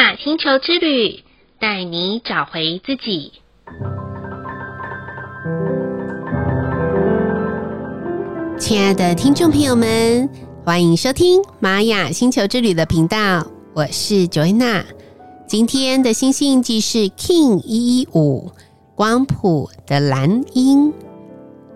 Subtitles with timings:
[0.00, 1.22] 雅星球之旅，
[1.58, 3.32] 带你找回自己。
[8.58, 10.26] 亲爱的听众朋友们，
[10.64, 14.84] 欢迎收听玛雅星球之旅的频道，我是 Joanna。
[15.46, 18.50] 今天的星系印记是 King 一一五
[18.94, 20.94] 光谱的蓝鹰，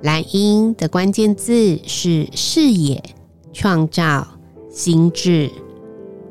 [0.01, 3.03] 蓝鹰的关键字是视野、
[3.53, 4.27] 创造、
[4.71, 5.51] 心智。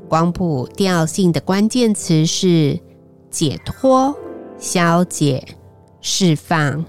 [0.08, 2.80] 光谱调性的关键词是
[3.30, 4.16] 解脱、
[4.58, 5.44] 消解、
[6.02, 6.86] 释放。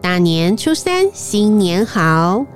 [0.00, 2.46] 大年初三，新年好！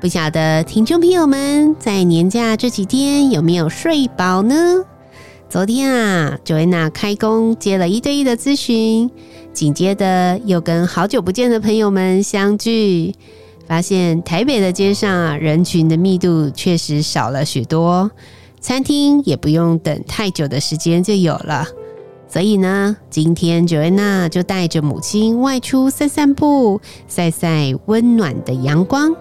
[0.00, 4.84] 不晓得听众朋友们在年假这几天有没有睡饱呢？
[5.48, 9.10] 昨天啊，Joanna 开工接了一对一的咨询，
[9.54, 13.14] 紧接着又跟好久不见的朋友们相聚。
[13.68, 18.10] 发现台北的街上啊，人群的密度确实少了许多，
[18.60, 21.66] 餐厅也不用等太久的时间就有了。
[22.26, 29.14] 所以呢，今天 Joana 就带着母亲外出散散步，晒晒温暖的阳光。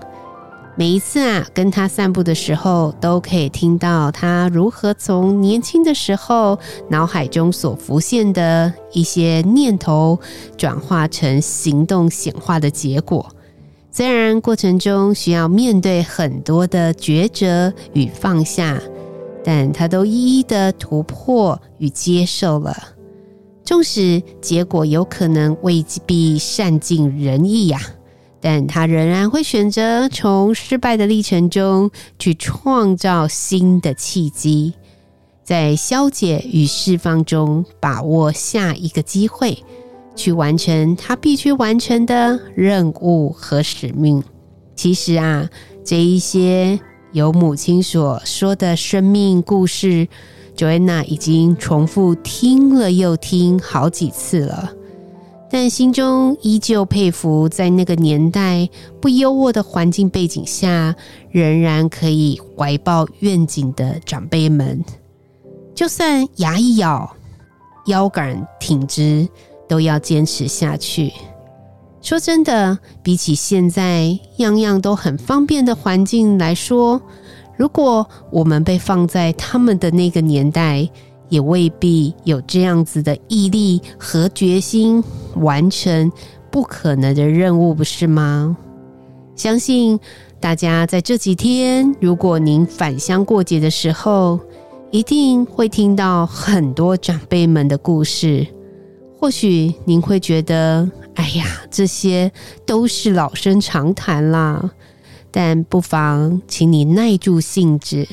[0.78, 6.58] 每一次啊，跟她散步的时候，都可以听到她如何从年轻的时候
[6.90, 10.20] 脑海中所浮现的一些念头，
[10.56, 13.30] 转化成行动显化的结果。
[13.98, 18.80] 虽然过程中需要面对很多的抉择与放下，
[19.44, 22.78] 但他都一一的突破与接受了。
[23.64, 27.82] 纵使结果有可能未必善尽人意呀，
[28.40, 31.90] 但他仍然会选择从失败的历程中
[32.20, 34.76] 去创造新的契机，
[35.44, 39.58] 在消解与释放中把握下一个机会。
[40.18, 44.22] 去完成他必须完成的任务和使命。
[44.76, 45.48] 其实啊，
[45.86, 46.78] 这一些
[47.14, 50.08] 由母亲所说的生命故事
[50.58, 54.72] ，Joanna 已经重复听了又听好几次了，
[55.50, 58.68] 但心中依旧佩服，在那个年代
[59.00, 60.96] 不优渥的环境背景下，
[61.32, 64.84] 仍然可以怀抱愿景的长辈们，
[65.74, 67.16] 就算牙一咬，
[67.86, 69.28] 腰杆挺直。
[69.68, 71.12] 都要坚持下去。
[72.02, 77.02] 说真的，比起现在样样都很方便的环境来说，
[77.58, 80.90] 如果我们被放在他们的那个年代，
[81.28, 85.04] 也未必有这样子的毅力和决心
[85.36, 86.10] 完成
[86.50, 88.56] 不可能的任务，不是吗？
[89.36, 90.00] 相信
[90.40, 94.40] 大家在这几天，如果您返乡过节的时候，
[94.92, 98.48] 一定会听到很多长辈们的故事。
[99.20, 102.32] 或许您会觉得，哎呀，这些
[102.66, 104.72] 都是老生常谈啦。
[105.32, 108.08] 但不妨请你耐住性子，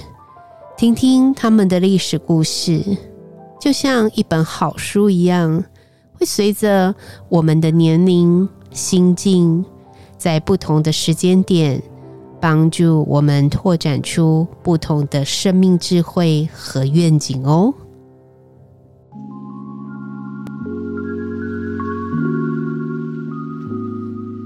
[0.77, 2.83] 听听他们的历史故事，
[3.61, 5.63] 就像一本好书一样，
[6.19, 6.95] 会随着
[7.29, 9.65] 我们的年龄、心境，
[10.17, 11.83] 在不同的时间点，
[12.41, 17.73] 帮助我们拓展出不同的生命智慧和愿景哦。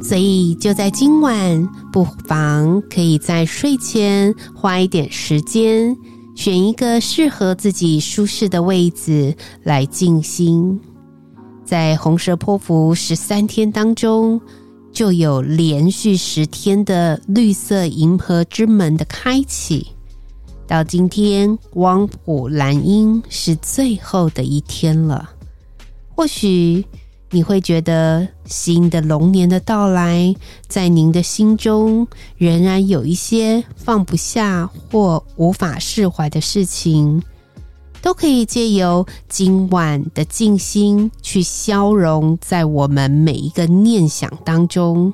[0.08, 5.94] 所以，就在今晚，不妨可以在睡前花一点时间，
[6.34, 10.80] 选一个适合自己舒适的位置来静心。
[11.62, 14.40] 在红蛇波符十三天当中，
[14.90, 19.88] 就有连续十天的绿色银河之门的开启。
[20.66, 25.28] 到今天，光谱蓝鹰是最后的一天了。
[26.14, 26.82] 或许。
[27.30, 30.34] 你会觉得新的龙年的到来，
[30.66, 32.08] 在您的心中
[32.38, 37.22] 仍然有一些放不下或无法释怀的事情，
[38.00, 45.12] 都可以借由今晚的静心去消融在我们每一个念想当中。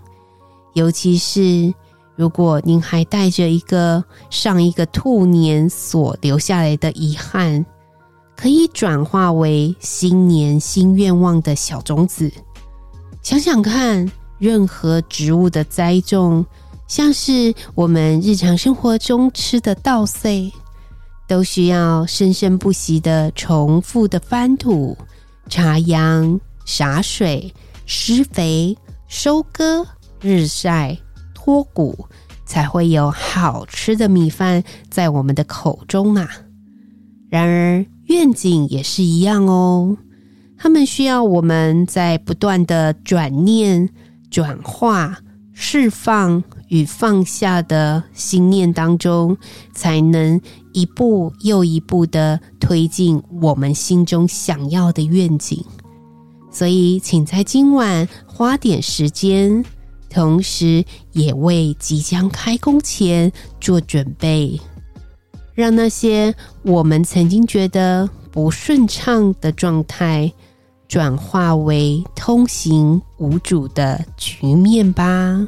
[0.75, 1.75] 尤其是
[2.15, 7.67] 如果您还带着一个上一个兔年所留下来的遗憾。
[8.45, 12.31] 可以转化为新年新愿望的小种子。
[13.23, 14.07] 想想看，
[14.37, 16.45] 任何植物的栽种，
[16.87, 20.53] 像是我们日常生活中吃的稻穗，
[21.27, 24.95] 都需要生生不息的重复的翻土、
[25.49, 27.51] 插秧、洒水、
[27.87, 28.77] 施肥、
[29.09, 29.87] 收割、
[30.21, 30.95] 日晒、
[31.33, 32.07] 脱谷，
[32.45, 36.29] 才会有好吃的米饭在我们的口中啊。
[37.31, 39.97] 然而，愿景也是一样哦，
[40.57, 43.91] 他们需要我们在不断的转念、
[44.31, 45.19] 转化、
[45.53, 49.37] 释放与放下的心念当中，
[49.75, 50.41] 才能
[50.73, 55.65] 一步又一步的推进我们心中想要的愿景。
[56.53, 59.65] 所以，请在今晚花点时间，
[60.09, 64.61] 同时也为即将开工前做准备，
[65.55, 70.33] 让那些我们曾经觉得不顺畅的状态，
[70.89, 75.47] 转化为通行无阻的局面吧。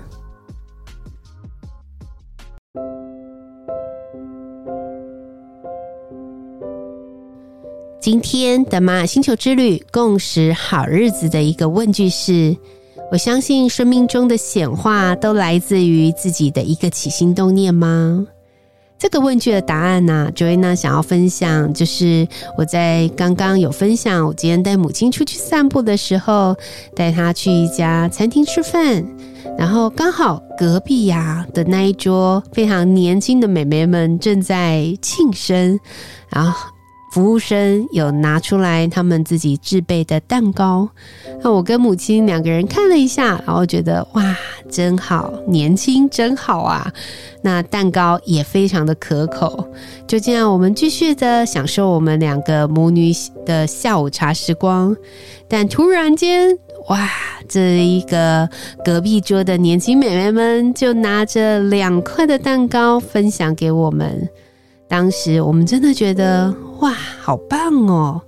[8.00, 12.56] 今天的玛雅星球之旅共识好日子的一个问句是：
[13.10, 18.24] 我相信生命中的显化都来自于自己的一个起心动念吗？
[18.98, 22.26] 这个问句的答案呢、啊，Joanna 想要分享，就是
[22.56, 26.56] 我在刚刚有分享，我今天带母亲出去散步的时候，
[26.94, 29.04] 带她去一家餐厅吃饭，
[29.58, 35.78] 然后刚好隔壁呀的那一桌非常年轻的美眉们正在庆生，
[36.30, 36.75] 然后。
[37.16, 40.86] 服务生有拿出来他们自己制备的蛋糕，
[41.42, 44.36] 那我跟母亲两个人看了一下，然后觉得哇，
[44.70, 46.92] 真好，年轻真好啊！
[47.40, 49.66] 那蛋糕也非常的可口。
[50.06, 53.10] 就这样，我们继续的享受我们两个母女
[53.46, 54.94] 的下午茶时光。
[55.48, 56.50] 但突然间，
[56.90, 57.08] 哇，
[57.48, 58.46] 这一个
[58.84, 64.28] 隔壁桌的年轻美眉们就拿着两块的蛋糕分享给我们。
[64.88, 68.20] 当时我们真的觉得哇，好棒哦！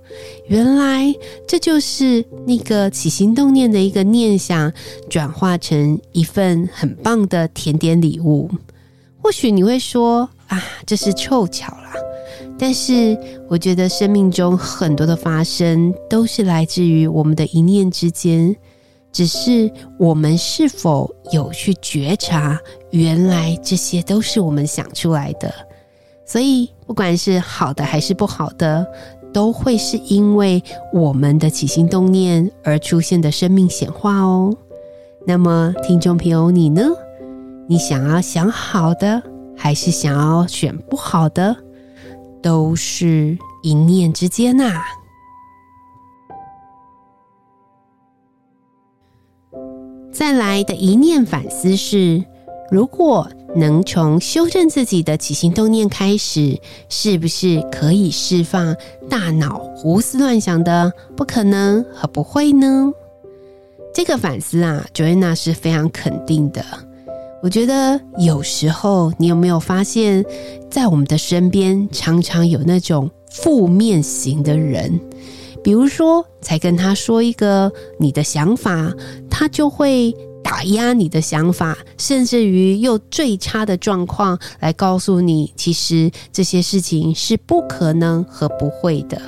[0.47, 1.13] 原来
[1.47, 4.71] 这就是那个起心动念的一个念想，
[5.09, 8.49] 转化成一份很棒的甜点礼物。
[9.21, 11.93] 或许你会说啊，这是凑巧啦。
[12.57, 13.17] 但是
[13.47, 18.53] 我觉得生命中很多的发生都是来自于我们的一念之间，
[19.13, 22.59] 只是我们是否有去觉察，
[22.91, 25.53] 原来这些都是我们想出来的。
[26.29, 28.85] 所以，不管是好的还是不好的，
[29.33, 34.55] 都会是因为我们的起心动念而出现的生命显化哦。
[35.25, 36.83] 那么，听众朋友，你呢？
[37.67, 39.23] 你想要想好的，
[39.57, 41.55] 还是想要选不好的？
[42.43, 44.85] 都是一念之间呐、啊。
[50.11, 52.23] 再来的一念反思是，
[52.71, 58.75] 如果能从修正自己的起心动念开始，是不是可以释放
[59.09, 62.91] 大脑胡思乱想的不可能和不会呢？
[63.91, 66.63] 这个反思啊，Joanna 是非常肯定的。
[67.41, 70.23] 我觉得有时候你有没有发现，
[70.69, 74.99] 在我们的身边常常有那种负面型的人，
[75.63, 78.93] 比如说才跟他说一个你的想法，
[79.27, 80.15] 他就会。
[80.49, 89.21] 打压你的想法，甚至于用最差的状况来告诉你，其实这些事情是不可能和不会的。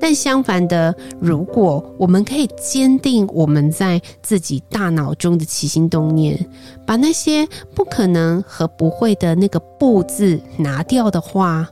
[0.00, 6.48] 但相反的，如果我们可以坚定我们在自己大脑中的起心动念，
[6.86, 11.66] 把那些不可能和不会的那个“不”字拿掉的话，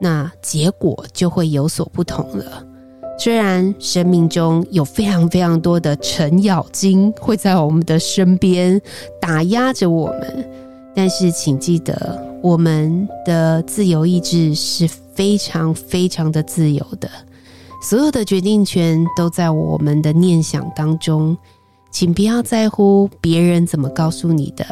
[0.00, 2.64] 那结果就会有所不同了。
[3.16, 8.80] 虽然生命中有非常非常多的程咬金会在我们的身边
[9.20, 10.50] 打压着我们，
[10.94, 17.08] 但是请记得，我们的自由意志是非常非常的自由的，
[17.82, 21.36] 所有的决定权都在我们的念想当中。
[21.90, 24.66] 请不要在乎别人怎么告诉你的，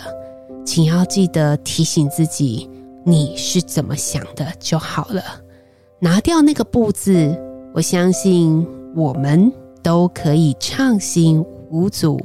[0.66, 2.68] 请要记得提醒自己，
[3.06, 5.22] 你是怎么想的就好了。
[6.00, 7.40] 拿掉那个“不”字。
[7.74, 9.50] 我相信我们
[9.82, 12.20] 都可以畅行无阻，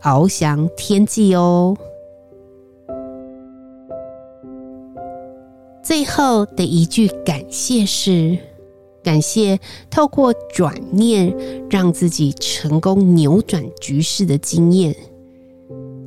[0.00, 1.76] 翱翔天际哦。
[5.82, 8.38] 最后的一句感谢是：
[9.02, 9.60] 感谢
[9.90, 11.36] 透过转念
[11.68, 14.96] 让自己成功扭转局势的经验。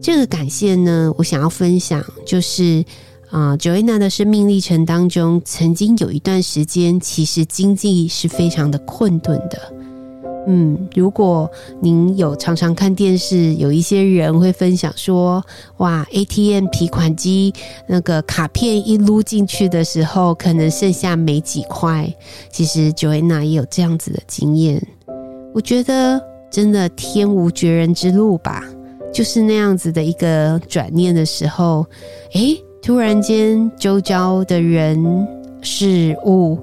[0.02, 2.84] 这个感谢呢，我想要分享就是。
[3.30, 9.60] 啊，Joanna 的生命历程当中，曾经有一段时间，其实经济是非常的困顿的。
[10.48, 11.48] 嗯，如果
[11.80, 15.44] 您有常常看电视，有一些人会分享说，
[15.78, 17.54] 哇，ATM 提款机
[17.86, 22.12] 那个卡片一撸进去的时候，可能剩下没几块。
[22.52, 24.82] 其实 Joanna 也有这样子的经验。
[25.54, 26.20] 我觉得
[26.50, 28.64] 真的天无绝人之路吧，
[29.14, 31.86] 就是那样子的一个转念的时候，
[32.34, 32.60] 诶。
[32.82, 35.28] 突然间，周遭的人
[35.62, 36.58] 事物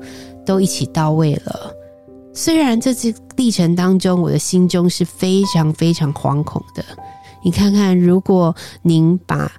[0.45, 1.73] 都一起到位了。
[2.33, 6.85] 虽然这次历程当中，我的心中是非常非常惶恐的。
[7.45, 9.51] 你看看，如果您把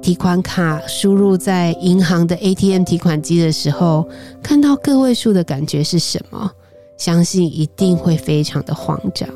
[0.00, 4.08] 提款卡输入在银行的 ATM 提款机的时候，
[4.42, 6.50] 看到个位数的感觉是什么？
[6.98, 9.28] 相信一定会非常的慌张。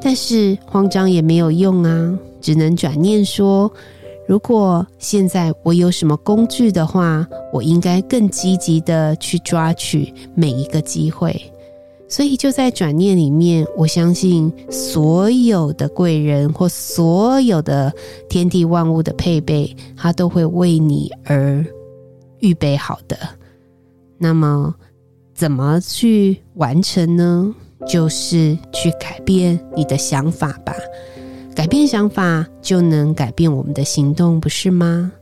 [0.00, 3.72] 但是慌张也没有用啊，只能转念说：
[4.26, 11.40] 如果现在我有什么工具的话，我应该更积极的去抓取每一个机会。
[12.08, 17.92] 所以就在转念里面，我相信所有的贵人或所有的
[18.28, 21.64] 天地万物的配备，它都会为你而
[22.40, 23.16] 预备好的。
[24.18, 24.74] 那么，
[25.34, 27.54] 怎么去完成呢？
[27.88, 30.72] 就是去改变你的想法吧。
[31.54, 35.12] 改变想法，就能改变我们的行动，不是吗？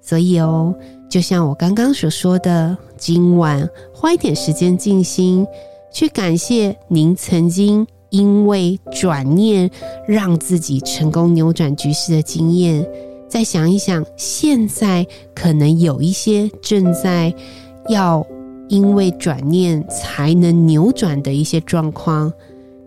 [0.00, 0.74] 所以哦，
[1.08, 5.46] 就像我刚刚所说的，今晚花一点时间静心。
[5.92, 9.70] 去感谢您曾经因为转念
[10.08, 12.88] 让自己成功扭转局势的经验，
[13.28, 17.34] 再想一想，现在可能有一些正在
[17.88, 18.26] 要
[18.68, 22.32] 因为转念才能扭转的一些状况，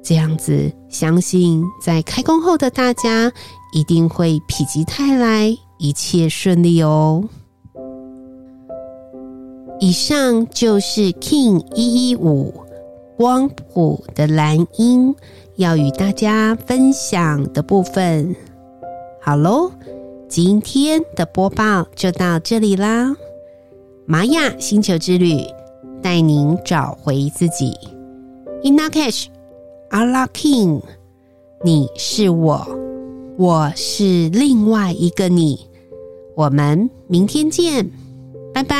[0.01, 3.29] 这样子，相信在开工后的大家
[3.73, 7.21] 一定会否极泰来，一切顺利哦。
[9.81, 12.53] 以上就是 King 一一五。
[13.17, 15.15] 光谱的蓝音
[15.55, 18.35] 要与大家分享的部分，
[19.21, 19.71] 好喽，
[20.27, 23.15] 今天的播报就到这里啦。
[24.05, 25.39] 玛雅星球之旅
[26.03, 27.73] 带您找回自己。
[28.63, 29.27] Inna Cash
[29.95, 30.81] 阿拉 King，
[31.63, 32.67] 你是我，
[33.37, 35.57] 我是另外一个你。
[36.35, 37.89] 我们明天见，
[38.53, 38.75] 拜拜。